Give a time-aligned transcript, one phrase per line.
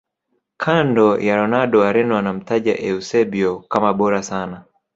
[0.57, 4.65] Kando ya Ronaldo wareno wanamtaja eusebio kama bora sana